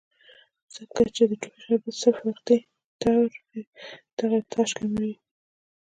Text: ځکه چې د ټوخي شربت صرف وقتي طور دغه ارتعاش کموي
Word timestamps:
ځکه 0.75 1.01
چې 1.15 1.23
د 1.29 1.31
ټوخي 1.41 1.59
شربت 1.65 1.95
صرف 2.03 2.17
وقتي 2.27 2.57
طور 3.01 3.29
دغه 4.17 4.35
ارتعاش 4.39 4.71
کموي 4.77 5.13